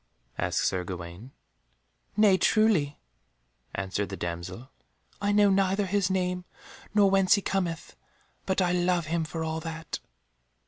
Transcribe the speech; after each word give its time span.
asked 0.35 0.63
Sir 0.65 0.83
Gawaine. 0.83 1.29
"Nay, 2.17 2.35
truly," 2.35 2.97
answered 3.75 4.09
the 4.09 4.17
damsel, 4.17 4.71
"I 5.21 5.31
know 5.31 5.51
neither 5.51 5.85
his 5.85 6.09
name, 6.09 6.43
nor 6.95 7.07
whence 7.11 7.35
he 7.35 7.41
cometh, 7.43 7.95
but 8.47 8.63
I 8.63 8.71
love 8.71 9.05
him 9.05 9.23
for 9.25 9.43
all 9.43 9.59
that." 9.59 9.99